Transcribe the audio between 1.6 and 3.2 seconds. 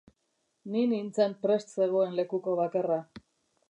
zegoen lekuko bakarra.